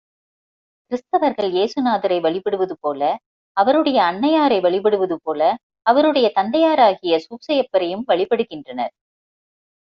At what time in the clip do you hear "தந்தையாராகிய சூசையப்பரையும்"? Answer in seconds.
6.39-8.03